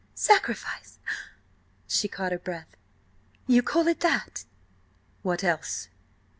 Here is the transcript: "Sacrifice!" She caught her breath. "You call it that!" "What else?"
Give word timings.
"Sacrifice!" 0.15 0.97
She 1.87 2.07
caught 2.07 2.31
her 2.31 2.39
breath. 2.39 2.75
"You 3.45 3.61
call 3.61 3.87
it 3.87 3.99
that!" 3.99 4.45
"What 5.21 5.43
else?" 5.43 5.89